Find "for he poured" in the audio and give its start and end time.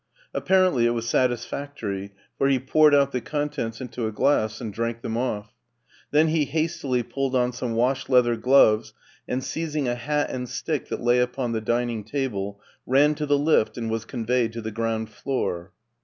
2.35-2.95